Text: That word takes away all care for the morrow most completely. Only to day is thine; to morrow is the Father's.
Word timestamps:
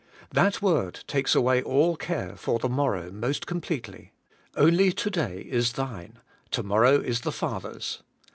That 0.31 0.63
word 0.63 1.01
takes 1.05 1.35
away 1.35 1.61
all 1.61 1.95
care 1.95 2.35
for 2.35 2.57
the 2.57 2.67
morrow 2.67 3.11
most 3.11 3.45
completely. 3.45 4.13
Only 4.55 4.91
to 4.91 5.09
day 5.11 5.41
is 5.47 5.73
thine; 5.73 6.17
to 6.49 6.63
morrow 6.63 6.99
is 6.99 7.21
the 7.21 7.31
Father's. 7.31 8.01